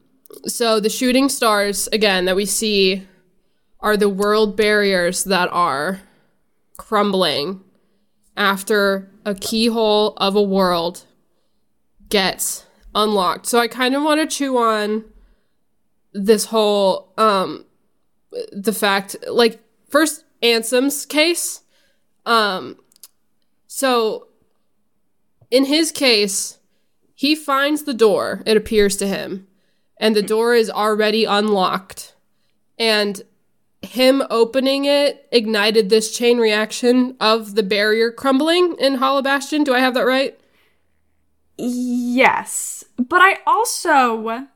[0.46, 3.06] so the shooting stars again that we see
[3.82, 6.02] are the world barriers that are
[6.78, 7.62] crumbling
[8.38, 11.06] after a keyhole of a world
[12.10, 13.46] gets unlocked.
[13.46, 15.06] So I kind of want to chew on
[16.14, 17.66] this whole um
[18.52, 21.62] the fact like first Ansem's case
[22.26, 22.78] um
[23.68, 24.28] so
[25.50, 26.60] in his case
[27.16, 29.48] he finds the door it appears to him
[29.98, 32.16] and the door is already unlocked
[32.78, 33.22] and
[33.82, 39.64] him opening it ignited this chain reaction of the barrier crumbling in Hollow Bastion.
[39.64, 40.40] Do I have that right?
[41.58, 44.48] Yes, but I also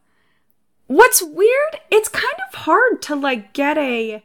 [0.88, 4.24] what's weird, it's kind of hard to like get a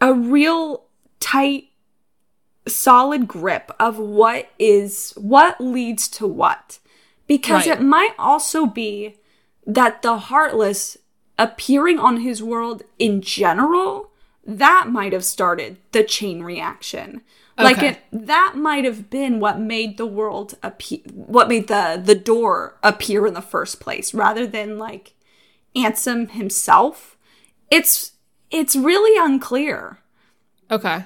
[0.00, 0.84] a real
[1.20, 1.68] tight
[2.66, 6.78] solid grip of what is what leads to what.
[7.26, 7.78] Because Right.
[7.78, 9.16] it might also be
[9.66, 10.98] that the heartless
[11.38, 14.10] appearing on his world in general
[14.46, 17.22] that might have started the chain reaction.
[17.56, 22.16] Like it that might have been what made the world appear what made the the
[22.16, 25.14] door appear in the first place rather than like
[25.76, 27.16] Ansem himself.
[27.70, 28.12] It's
[28.50, 29.98] it's really unclear.
[30.68, 31.04] Okay.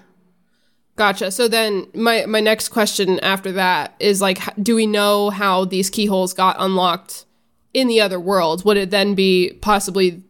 [0.96, 1.30] Gotcha.
[1.30, 5.90] So then my my next question after that is like do we know how these
[5.90, 7.26] keyholes got unlocked
[7.74, 8.64] in the other worlds?
[8.64, 10.22] Would it then be possibly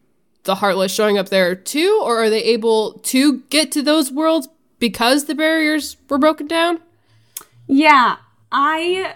[0.45, 4.49] the heartless showing up there too or are they able to get to those worlds
[4.79, 6.81] because the barriers were broken down?
[7.67, 8.17] Yeah,
[8.51, 9.15] I.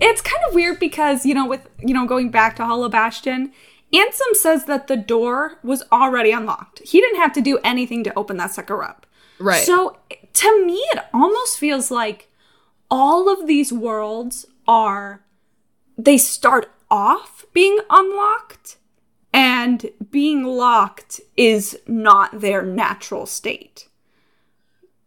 [0.00, 3.52] It's kind of weird because you know, with you know, going back to Hollow Bastion,
[3.92, 6.80] Ansem says that the door was already unlocked.
[6.80, 9.06] He didn't have to do anything to open that sucker up.
[9.38, 9.64] Right.
[9.64, 9.98] So
[10.34, 12.30] to me, it almost feels like
[12.90, 15.22] all of these worlds are.
[15.96, 18.76] They start off being unlocked,
[19.32, 23.88] and being locked is not their natural state.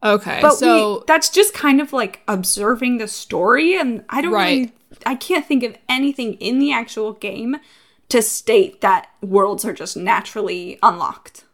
[0.04, 0.39] okay.
[0.41, 4.50] But so we, that's just kind of like observing the story, and I don't Right.
[4.60, 4.73] really,
[5.06, 7.58] I can't think of anything in the actual game
[8.10, 11.45] to state that worlds are just naturally unlocked.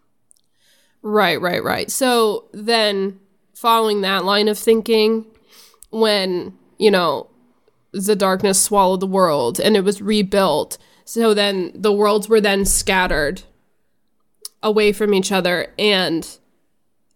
[1.02, 1.92] Right, right, right.
[1.92, 3.20] So then,
[3.54, 5.26] following that line of thinking,
[5.92, 7.28] when, you know,
[7.94, 12.66] the darkness swallowed the world and it was rebuilt, so then the worlds were then
[12.66, 13.44] scattered
[14.62, 16.38] away from each other and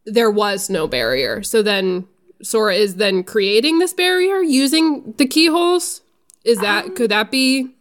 [0.06, 1.44] there was no barrier.
[1.44, 2.08] So then
[2.42, 6.02] Sora is then creating this barrier using the keyholes?
[6.44, 7.76] Is that, um, could that be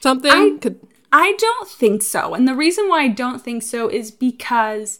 [0.00, 0.30] something?
[0.30, 0.80] I- could,
[1.12, 4.98] I don't think so, and the reason why I don't think so is because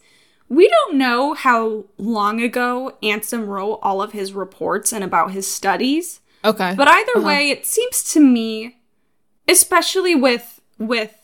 [0.48, 5.50] we don't know how long ago Ansem wrote all of his reports and about his
[5.50, 6.20] studies.
[6.44, 6.74] Okay.
[6.76, 8.76] But either way, it seems to me,
[9.48, 11.18] especially with with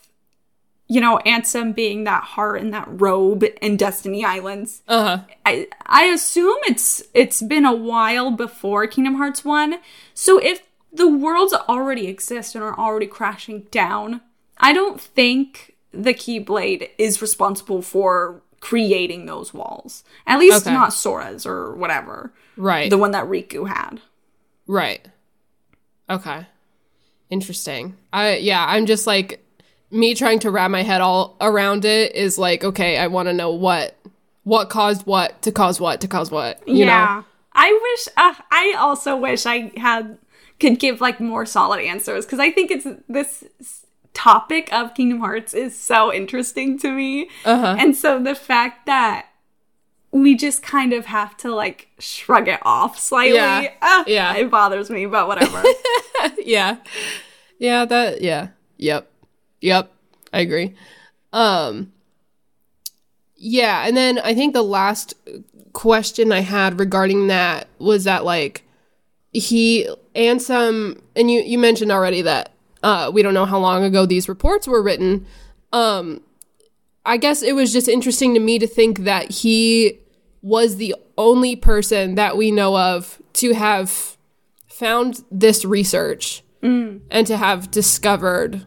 [0.87, 5.23] you know Ansem being that heart and that robe in Destiny Islands, uh huh.
[5.45, 9.75] I I assume it's it's been a while before Kingdom Hearts 1.
[10.13, 14.21] So if the worlds already exist and are already crashing down,
[14.57, 20.03] I don't think the Keyblade is responsible for creating those walls.
[20.27, 20.73] At least Okay.
[20.73, 22.33] not Sora's or whatever.
[22.57, 22.89] Right.
[22.89, 24.01] The one that Riku had.
[24.69, 25.05] Right.
[26.09, 26.45] Okay.
[27.31, 27.97] Interesting.
[28.13, 29.43] I yeah, I'm just like
[29.91, 33.33] me trying to wrap my head all around it is like, okay, I want to
[33.33, 33.95] know what
[34.43, 36.65] what caused what to cause what to cause what.
[36.67, 36.85] You yeah.
[36.85, 37.25] know?
[37.53, 40.17] I wish, uh, I also wish I had,
[40.59, 43.43] could give like more solid answers because I think it's this
[44.13, 47.29] topic of Kingdom Hearts is so interesting to me.
[47.43, 47.75] Uh-huh.
[47.77, 49.28] And so the fact that
[50.11, 53.71] we just kind of have to like shrug it off slightly, Yeah.
[53.81, 54.33] ah, Yeah.
[54.35, 55.63] it bothers me, but whatever.
[56.39, 56.77] yeah.
[57.59, 58.49] Yeah, that yeah.
[58.77, 59.09] Yep.
[59.61, 59.91] Yep.
[60.33, 60.75] I agree.
[61.33, 61.91] Um
[63.35, 65.13] Yeah, and then I think the last
[65.73, 68.63] question I had regarding that was that like
[69.31, 73.83] he and some and you you mentioned already that uh we don't know how long
[73.83, 75.25] ago these reports were written.
[75.71, 76.21] Um
[77.09, 79.99] I guess it was just interesting to me to think that he
[80.43, 84.15] was the only person that we know of to have
[84.67, 86.43] found this research
[87.09, 88.65] and to have discovered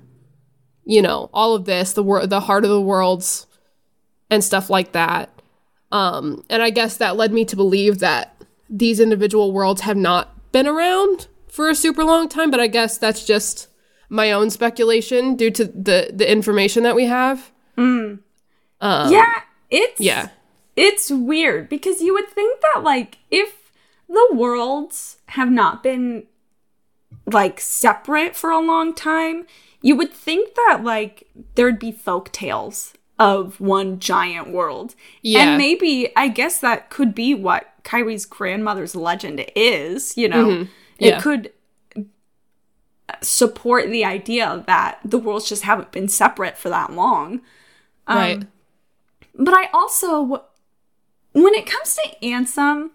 [0.84, 3.46] you know all of this the wor- the heart of the worlds
[4.28, 5.30] and stuff like that.
[5.92, 10.50] Um and i guess that led me to believe that these individual worlds have not
[10.50, 13.68] been around for a super long time but i guess that's just
[14.08, 17.52] my own speculation due to the the information that we have
[18.82, 20.28] yeah, it's yeah
[20.76, 23.70] it's weird because you would think that like if
[24.08, 26.24] the worlds have not been
[27.26, 29.46] like separate for a long time,
[29.80, 34.94] you would think that like there'd be folk tales of one giant world.
[35.20, 35.50] Yeah.
[35.50, 40.46] And maybe I guess that could be what Kairi's grandmother's legend is, you know.
[40.46, 40.70] Mm-hmm.
[40.98, 41.16] Yeah.
[41.16, 41.52] It could
[43.20, 47.42] support the idea that the worlds just haven't been separate for that long.
[48.06, 48.46] Um, right
[49.34, 50.44] But I also,
[51.32, 52.90] when it comes to Ansem,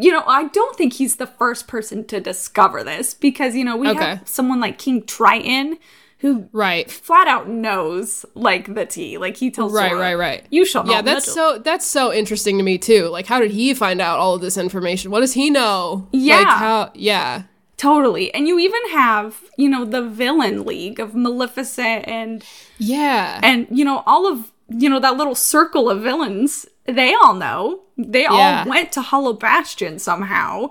[0.00, 3.76] you know, I don't think he's the first person to discover this because, you know,
[3.76, 3.98] we Okay.
[4.16, 5.78] have someone like King Triton
[6.18, 9.18] who right flat out knows like the tea.
[9.18, 10.46] Like he tells Right, right, right.
[10.50, 13.74] You shall yeah that's so that's so interesting to me too like how did he
[13.74, 16.36] find out all of this information what does he know Yeah.
[16.38, 17.42] like how yeah
[17.76, 18.32] totally.
[18.34, 22.44] And you even have, you know, the villain league of Maleficent and
[22.78, 27.34] yeah and you know all of you know that little circle of villains they all
[27.34, 28.62] know they Yeah.
[28.64, 30.70] all went to hollow bastion somehow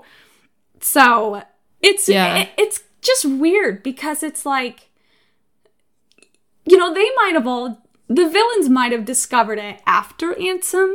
[0.80, 1.42] so
[1.80, 2.36] it's Yeah.
[2.38, 4.90] it- it's just weird because it's like
[6.66, 10.94] you know they might have all the villains might have discovered it after ansem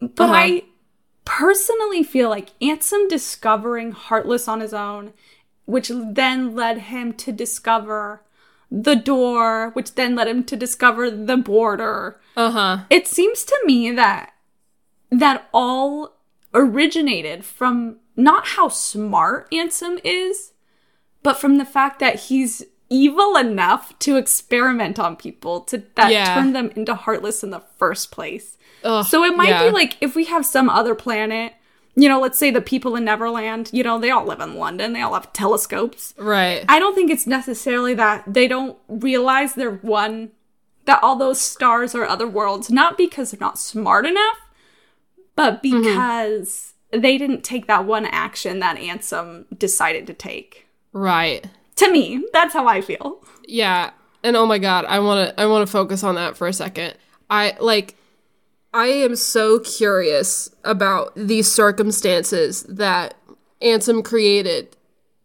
[0.00, 0.32] but Uh-huh.
[0.34, 0.62] i
[1.26, 5.12] personally feel like ansem discovering heartless on his own
[5.66, 8.22] which then led him to discover
[8.70, 12.20] the door, which then led him to discover the border.
[12.36, 14.32] uh-huh It seems to me that
[15.10, 16.14] that all
[16.54, 20.52] originated from not how smart Ansem is,
[21.22, 26.34] but from the fact that he's evil enough to experiment on people to that Yeah.
[26.34, 28.56] turn them into heartless in the first place.
[28.84, 29.64] Ugh, So it might yeah.
[29.64, 31.54] be like if we have some other planet,
[31.94, 34.92] you know, let's say the people in Neverland, you know, they all live in London,
[34.92, 36.14] they all have telescopes.
[36.16, 40.30] right I don't think it's necessarily that they don't realize they're one,
[40.84, 44.38] that all those stars are other worlds, not because they're not smart enough,
[45.34, 45.82] but mm-hmm.
[45.82, 50.66] because they didn't take that one action that Ansem decided to take.
[50.92, 53.22] right To me, that's how I feel.
[53.46, 53.90] yeah
[54.26, 56.52] and oh my god i want to i want to focus on that for a
[56.52, 56.94] second
[57.30, 57.96] i like
[58.76, 63.14] i am so curious about these circumstances that
[63.62, 64.76] ansem created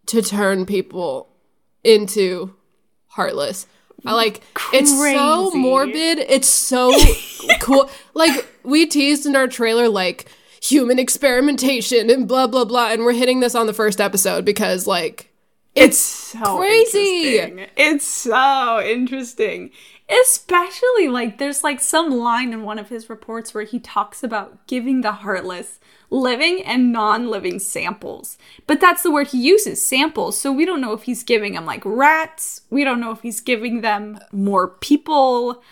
[0.06, 1.28] to turn people
[1.84, 2.54] into
[3.08, 3.68] heartless
[4.06, 4.42] I like
[4.74, 6.92] it's so morbid it's so
[7.62, 10.28] cool like we teased in our trailer like
[10.62, 14.88] human experimentation and blah blah blah and we're hitting this on the first episode because
[14.88, 15.32] like
[15.76, 17.38] It's so crazy.
[17.38, 17.68] interesting.
[17.78, 19.72] It's so interesting.
[20.12, 24.68] Especially like there's like some line in one of his reports where he talks about
[24.68, 28.38] giving the heartless living and non-living samples.
[28.68, 30.40] But that's the word he uses, samples.
[30.40, 32.62] So we don't know if he's giving them like rats.
[32.70, 35.64] We don't know if he's giving them more people.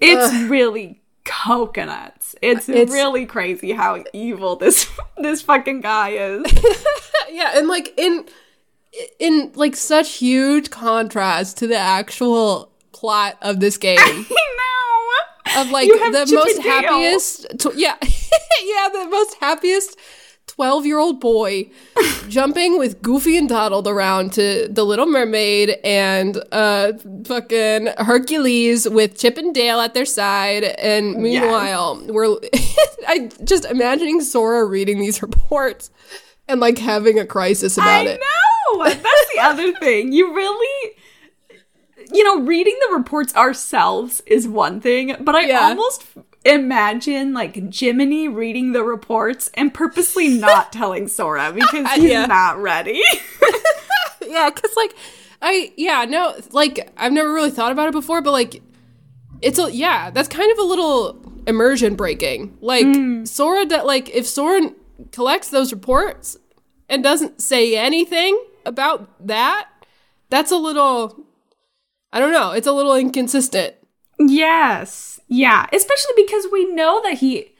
[0.00, 2.34] It's really coconuts.
[2.42, 4.86] It's, It's- really crazy how evil this
[5.16, 6.44] this fucking guy is.
[7.30, 8.26] yeah and like in
[9.18, 14.24] in like such huge contrast to the actual plot of this game I
[15.54, 15.60] know.
[15.62, 19.98] of like the Chip most happiest tw- yeah yeah the most happiest
[20.46, 21.70] 12 year old boy
[22.28, 26.92] jumping with goofy and donald around to the little mermaid and uh
[27.24, 32.36] fucking hercules with chip and dale at their side and meanwhile we're
[33.06, 35.90] i just imagining sora reading these reports
[36.48, 38.84] and like having a crisis about I it know.
[38.84, 39.02] That's
[39.34, 40.12] the other thing.
[40.12, 40.92] You really
[42.12, 45.60] you know, reading the reports ourselves is one thing, but I Yeah.
[45.68, 46.04] almost
[46.44, 52.26] imagine like Jiminy reading the reports and purposely not telling Sora because he's Yeah.
[52.26, 53.02] not ready.
[54.26, 54.94] yeah, because like
[55.42, 58.62] I yeah no like I've never really thought about it before, but like
[59.42, 62.56] it's a yeah that's kind of a little immersion breaking.
[62.60, 63.26] Like mm.
[63.26, 64.70] Sora that like if Sora
[65.12, 66.36] collects those reports
[66.88, 69.68] and doesn't say anything about that,
[70.30, 71.24] that's a little
[72.12, 72.52] I don't know.
[72.52, 73.74] It's a little inconsistent.
[74.18, 75.20] yes.
[75.28, 75.66] Yeah.
[75.72, 77.52] Especially because we know that he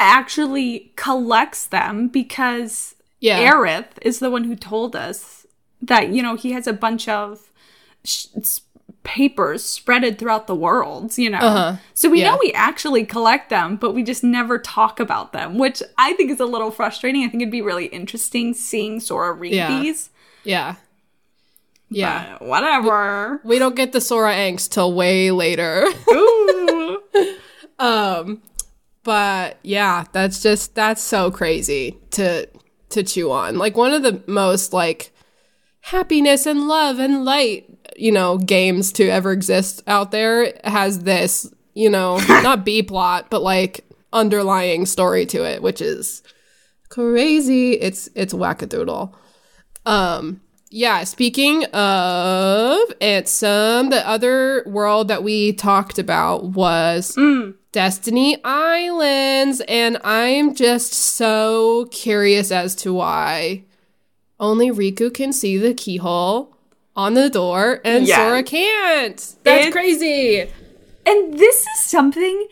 [0.00, 3.40] actually collects them because Yeah.
[3.52, 5.46] Aerith is the one who told us
[5.82, 7.50] that, you know, he has a bunch of
[8.04, 8.26] sh-
[9.02, 11.38] papers spreaded throughout the world, you know.
[11.38, 11.76] Uh-huh.
[11.92, 12.30] So we Yeah.
[12.32, 16.30] know we actually collect them, but we just never talk about them, which I think
[16.30, 17.22] is a little frustrating.
[17.22, 19.78] I think it'd be really interesting seeing Sora read Yeah.
[19.80, 20.08] these.
[20.42, 20.76] Yeah.
[21.94, 22.38] Yeah.
[22.38, 23.40] But whatever.
[23.44, 25.86] we don't get the Sora angst till way later.
[26.10, 27.00] Ooh.
[27.78, 28.42] Um,
[29.02, 32.48] but yeah, that's just that's so crazy to
[32.90, 33.58] to chew on.
[33.58, 35.12] Like one of the most like
[35.80, 37.66] happiness and love and light,
[37.96, 43.26] you know, games to ever exist out there has this, you know, not B plot,
[43.28, 46.22] but like underlying story to it, which is
[46.88, 47.72] crazy.
[47.72, 49.12] It's it's wackadoodle.
[49.84, 50.40] Um
[50.70, 57.54] yeah, speaking of Ansem, the other world that we talked about was mm.
[57.72, 63.64] Destiny Islands, and I'm just so curious as to why
[64.40, 66.56] only Riku can see the keyhole
[66.96, 68.16] on the door and Yeah.
[68.16, 69.34] Sora can't.
[69.42, 70.40] That's crazy.
[71.06, 72.46] And this is something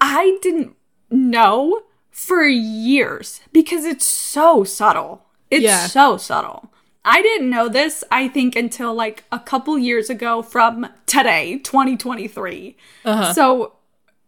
[0.00, 0.74] I didn't
[1.10, 5.22] know for years because it's so subtle.
[5.50, 5.86] It's Yeah.
[5.86, 6.70] so subtle.
[7.06, 12.76] I didn't know this, I think, until like a couple years ago from today, 2023.
[13.04, 13.32] Uh-huh.
[13.32, 13.74] So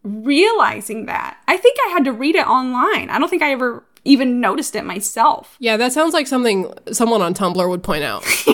[0.04, 3.10] realizing that, I think I had to read it online.
[3.10, 5.56] I don't think I ever even noticed it myself.
[5.58, 8.24] Yeah, that sounds like something someone on Tumblr would point out.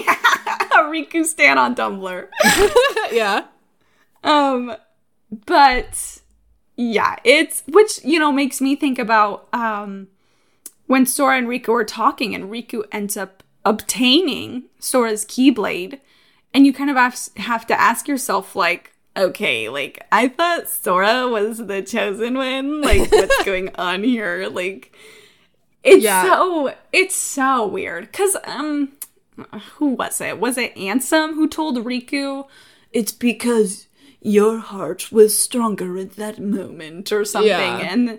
[0.72, 2.28] A Riku stan on Tumblr.
[3.12, 3.44] yeah.
[4.24, 4.74] Um,
[5.44, 6.20] but
[6.76, 10.08] yeah, it's which you know makes me think about um
[10.86, 16.00] when Sora and Riku are talking, and Riku ends up obtaining Sora's Keyblade,
[16.52, 18.92] and you kind of have, have to ask yourself like.
[19.16, 22.80] Okay, like I thought Sora was the chosen one.
[22.80, 24.48] Like, what's going on here?
[24.50, 24.92] Like,
[25.84, 26.24] it's Yeah.
[26.24, 28.12] so it's so weird.
[28.12, 28.92] Cause um,
[29.76, 30.40] who was it?
[30.40, 32.46] Was it Ansem who told Riku,
[32.92, 33.86] "It's because
[34.20, 37.48] your heart was stronger at that moment," or something?
[37.50, 37.78] Yeah.
[37.88, 38.18] And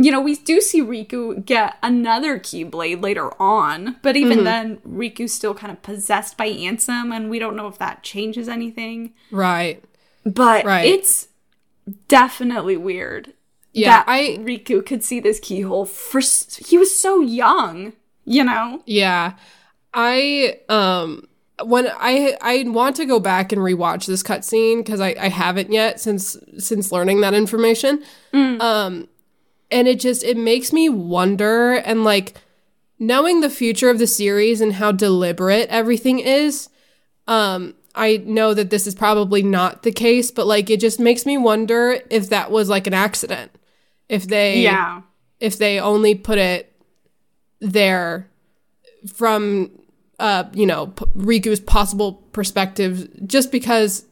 [0.00, 5.32] you know, we do see Riku get another Keyblade later on, but even then, Riku's
[5.34, 9.12] still kind of possessed by Ansem, and we don't know if that changes anything.
[9.30, 9.82] Right.
[10.24, 10.84] But Right.
[10.86, 11.28] it's
[12.08, 13.32] definitely weird.
[13.72, 16.20] Yeah, that I- Riku could see this keyhole for
[16.64, 17.92] he was so young,
[18.24, 18.82] you know.
[18.86, 19.34] Yeah.
[19.94, 21.28] I um
[21.64, 25.72] when I I want to go back and rewatch this cutscene because I, I haven't
[25.72, 28.02] yet since since learning that information.
[28.32, 29.08] Um
[29.70, 32.34] and it just it makes me wonder and like
[32.98, 36.68] knowing the future of the series and how deliberate everything is,
[37.28, 41.24] um, I know that this is probably not the case, but like it just makes
[41.26, 43.50] me wonder if that was like an accident.
[44.08, 45.02] If they Yeah.
[45.40, 46.72] if they only put it
[47.60, 48.28] there
[49.14, 49.70] from
[50.18, 54.04] uh you know P- Riku's possible perspective just because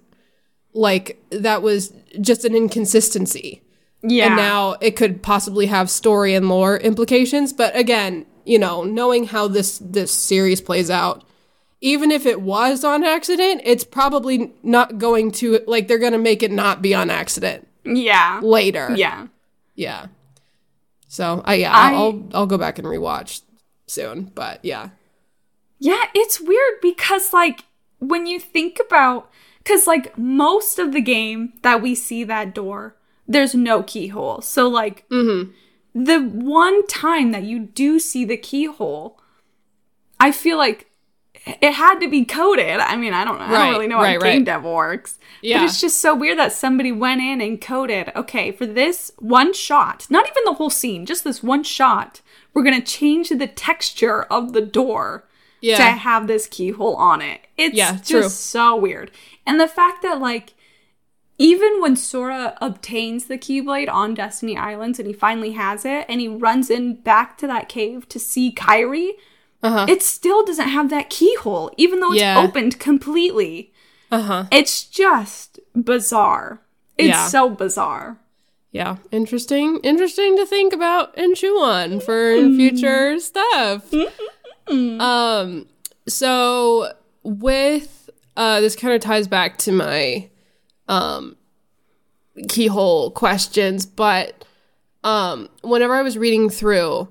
[0.73, 3.63] like that was just an inconsistency
[4.09, 4.27] Yeah.
[4.27, 9.27] and now it could possibly have story and lore implications but again you know knowing
[9.27, 11.25] how this this series plays out
[11.81, 16.19] even if it was on accident it's probably not going to like they're going to
[16.19, 18.41] make it not be on accident yeah.
[18.43, 19.27] later Yeah.
[19.75, 20.07] yeah.
[21.09, 23.43] So I yeah, I- I'll I'll go back and rewatch
[23.87, 24.25] soon.
[24.35, 24.91] But yeah.
[25.79, 27.65] Yeah, it's weird because like
[28.01, 29.31] when you think about
[29.65, 32.97] cuz like most of the game that we see that door,
[33.29, 34.41] there's no keyhole.
[34.41, 35.53] So like mm-hmm.
[35.95, 39.21] the one time that you do see the keyhole,
[40.19, 40.91] I feel like
[41.47, 42.81] it had to be coded.
[42.81, 43.45] I mean, I don't know.
[43.45, 44.45] I don't really know right, how game right.
[44.45, 45.19] dev works.
[45.43, 45.59] Yeah.
[45.59, 49.53] But it's just so weird that somebody went in and coded, okay, for this one
[49.53, 52.21] shot, not even the whole scene, just this one shot,
[52.53, 55.29] we're going to change the texture of the door
[55.61, 55.77] Yeah.
[55.77, 57.43] to have this keyhole on it.
[57.57, 58.29] It's Yeah, just true.
[58.29, 59.13] so weird.
[59.47, 60.55] And the fact that like
[61.39, 66.21] even when Sora obtains the Keyblade on Destiny Islands and he finally has it and
[66.21, 69.11] he runs in back to that cave to see Kairi,
[69.63, 69.87] Uh-huh.
[69.89, 72.41] it still doesn't have that keyhole, even though it's Yeah.
[72.43, 73.73] opened completely.
[74.11, 74.45] Uh huh.
[74.53, 76.61] It's just bizarre.
[76.97, 77.27] It's Yeah.
[77.29, 78.19] so bizarre.
[78.73, 79.79] Yeah, interesting.
[79.83, 83.93] Interesting to think about and chew on for future stuff.
[84.69, 85.67] um,
[86.07, 90.29] so with uh, this kind of ties back to my
[90.89, 91.37] um
[92.49, 94.45] keyhole questions, but
[95.05, 97.09] um, whenever I was reading through,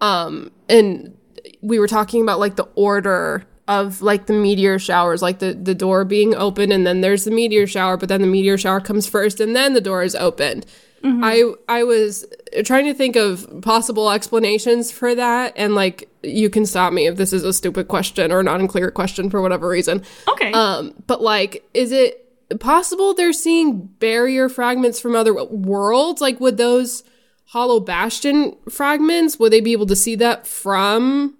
[0.00, 1.16] um, and
[1.60, 5.74] we were talking about like the order of like the meteor showers, like the the
[5.74, 9.06] door being open, and then there's the meteor shower, but then the meteor shower comes
[9.06, 10.66] first, and then the door is opened.
[11.06, 12.24] I I was
[12.64, 17.16] trying to think of possible explanations for that, and like you can stop me if
[17.16, 20.02] this is a stupid question or not unclear question for whatever reason.
[20.28, 20.50] Okay.
[20.52, 22.23] Um, but like, is it
[22.60, 26.20] possible they're seeing barrier fragments from other worlds?
[26.20, 27.02] Like, would those
[27.46, 31.36] Hollow Bastion fragments would they be able to see that from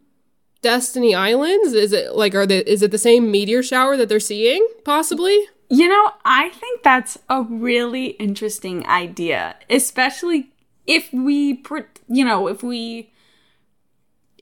[0.62, 1.72] Destiny Islands?
[1.72, 4.66] Is it like are they is it the same meteor shower that they're seeing?
[4.84, 5.46] Possibly.
[5.70, 10.52] You know, I think that's a really interesting idea, especially
[10.86, 11.62] if we,
[12.08, 13.10] you know, if we.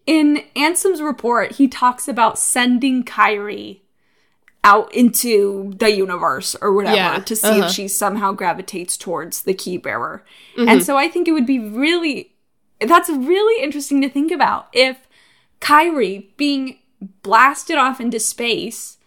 [0.04, 3.82] In Ansem's report, he talks about sending Kairi
[4.64, 7.66] out into the universe or whatever Yeah, to see uh-huh.
[7.66, 10.24] if she somehow gravitates towards the key bearer.
[10.56, 12.34] And so I think it would be really,
[12.80, 14.68] that's really interesting to think about.
[14.72, 15.08] If
[15.60, 16.78] Kairi being
[17.22, 18.98] blasted off into space,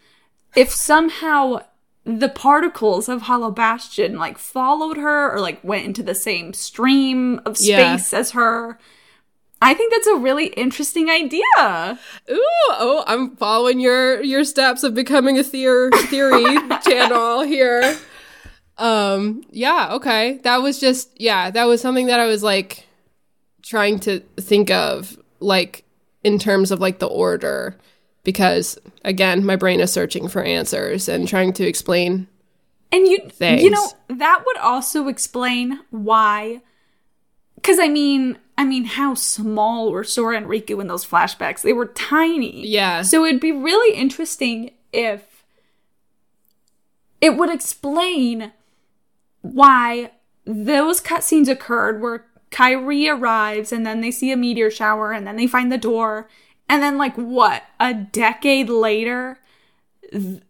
[0.56, 1.62] if somehow
[2.03, 7.39] the particles of Hollow Bastion like followed her or like went into the same stream
[7.45, 7.95] of Yeah.
[7.95, 8.78] space as her,
[9.66, 11.41] I think that's a really interesting idea.
[12.30, 12.39] Ooh,
[12.70, 16.55] oh, I'm following your your steps of becoming a theor- theory
[16.86, 17.97] channel here.
[18.78, 20.38] Um, yeah, okay.
[20.43, 22.86] That was just yeah, that was something that I was like
[23.63, 25.84] trying to think of like
[26.24, 27.76] in terms of like the order
[28.24, 32.28] because again, my brain is searching for answers and trying to explain
[32.91, 33.63] And you Things.
[33.63, 36.61] you know, that would also explain why
[37.63, 41.62] cuz I mean, I mean how small were Sora and Riku in those flashbacks?
[41.62, 42.66] They were tiny.
[42.68, 43.01] yeah.
[43.01, 45.43] So it'd be really interesting if
[47.22, 48.53] it would explain
[49.41, 50.12] why
[50.45, 55.36] those cutscenes occurred where Kairi arrives and then they see a meteor shower and then
[55.36, 56.30] they find the door.
[56.70, 57.64] And then, like, what?
[57.80, 59.38] A decade later,
[60.12, 60.41] th-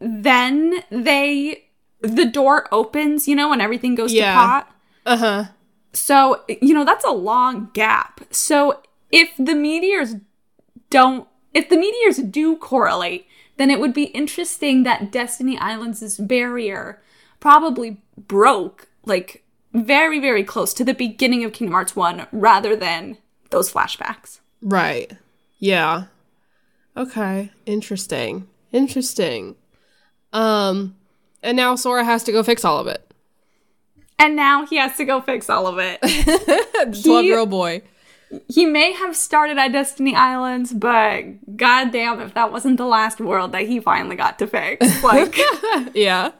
[0.00, 1.64] then they.
[2.00, 4.30] The door opens, you know, and everything goes Yeah.
[4.32, 4.70] to pot.
[5.06, 5.44] Uh-huh.
[5.92, 8.20] So, you know, that's a long gap.
[8.30, 10.16] So, if the meteors
[10.90, 13.26] don't, if the meteors do correlate,
[13.56, 17.00] then it would be interesting that Destiny Islands' barrier
[17.40, 23.18] probably broke, like, very, very close to the beginning of Kingdom Hearts 1 rather than
[23.50, 24.40] those flashbacks.
[24.60, 25.12] Right.
[25.58, 26.04] Yeah.
[26.96, 27.50] Okay.
[27.66, 28.48] Interesting.
[28.72, 29.56] Interesting.
[30.32, 30.96] Um
[31.42, 33.07] and now Sora has to go fix all of it.
[34.18, 36.00] And now he has to go fix all of it.
[37.02, 37.82] 12 year old boy.
[38.48, 43.52] he may have started at Destiny Islands, but goddamn if that wasn't the last world
[43.52, 45.02] that he finally got to fix.
[45.04, 45.38] Like,
[45.94, 46.32] Yeah.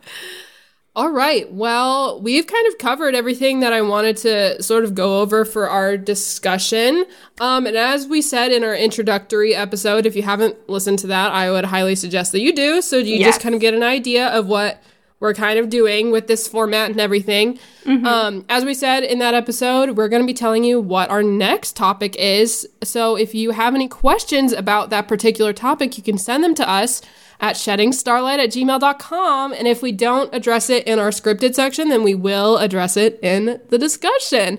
[0.97, 1.51] All right.
[1.53, 5.71] Well, we've kind of covered everything that I wanted to sort of go over for
[5.71, 7.05] our discussion.
[7.41, 11.31] Um, and as we said in our introductory episode, if you haven't listened to that,
[11.31, 12.83] I would highly suggest that you do.
[12.83, 13.29] So you Yes.
[13.29, 14.83] just kind of get an idea of what
[15.21, 17.59] we're kind of doing with this format and everything.
[18.07, 21.23] Um, as we said in that episode, we're going to be telling you what our
[21.23, 22.69] next topic is.
[22.83, 26.69] So if you have any questions about that particular topic, you can send them to
[26.69, 27.01] us
[27.41, 29.53] at sheddingstarlight at gmail.com.
[29.53, 33.19] And if we don't address it in our scripted section, then we will address it
[33.23, 34.59] in the discussion.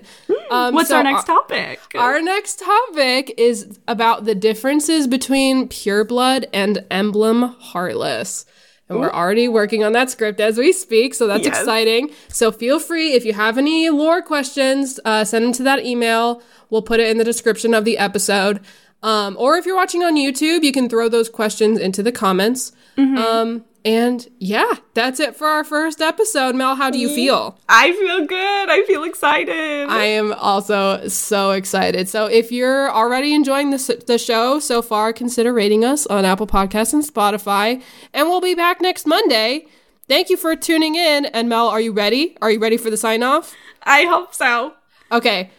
[0.50, 1.80] Um, what's so our next topic?
[1.94, 8.46] Our next topic is about the differences between pure blood and emblem heartless.
[8.90, 11.58] And we're already working on that script as we speak, so that's Yes.
[11.60, 12.10] exciting.
[12.28, 16.42] So feel free, if you have any lore questions, uh, send them to that email.
[16.70, 18.60] We'll put it in the description of the episode.
[19.02, 22.72] Um, or if you're watching on YouTube, you can throw those questions into the comments.
[22.98, 26.54] Um, and yeah, that's it for our first episode.
[26.54, 27.16] Mel, how do you mm-hmm.
[27.16, 27.58] feel?
[27.68, 28.70] I feel good.
[28.70, 29.88] I feel excited.
[29.88, 32.08] I am also so excited.
[32.08, 36.46] So if you're already enjoying this the show so far, consider rating us on Apple
[36.46, 37.82] Podcasts and Spotify.
[38.12, 39.66] And we'll be back next Monday.
[40.08, 41.26] Thank you for tuning in.
[41.26, 42.36] And Mel, are you ready?
[42.42, 43.54] Are you ready for the sign off?
[43.84, 44.74] I hope so.
[45.12, 45.50] Okay.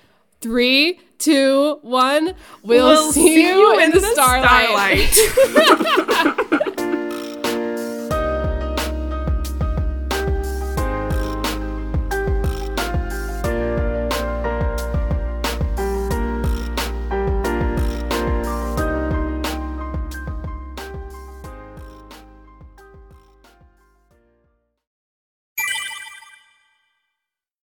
[0.42, 2.36] Three, two, one.
[2.62, 5.08] We'll, see, you in, the, starlight.
[5.08, 6.48] starlight.